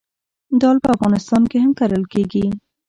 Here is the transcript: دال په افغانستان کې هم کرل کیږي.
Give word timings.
دال 0.61 0.77
په 0.83 0.89
افغانستان 0.95 1.41
کې 1.51 1.57
هم 1.63 1.71
کرل 1.79 2.03
کیږي. 2.13 2.45